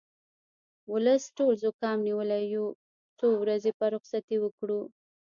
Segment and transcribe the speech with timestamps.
[0.91, 2.65] ولس ټول زوکام نیولی یو
[3.19, 4.81] څو ورځې به رخصتي وکړو